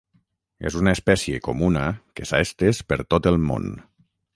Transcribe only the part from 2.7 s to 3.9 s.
per tot el món.